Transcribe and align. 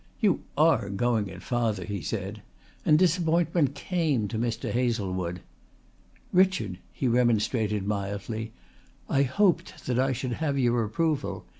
"You 0.19 0.41
are 0.57 0.89
going 0.89 1.27
it, 1.27 1.43
father," 1.43 1.85
he 1.85 2.01
said, 2.01 2.41
and 2.83 2.97
disappointment 2.97 3.75
came 3.75 4.27
to 4.29 4.39
Mr. 4.39 4.71
Hazlewood. 4.71 5.41
"Richard," 6.33 6.79
he 6.91 7.07
remonstrated 7.07 7.85
mildly, 7.85 8.51
"I 9.07 9.21
hoped 9.21 9.85
that 9.85 9.99
I 9.99 10.11
should 10.11 10.31
have 10.31 10.55
had 10.55 10.59
your 10.63 10.83
approval. 10.83 11.45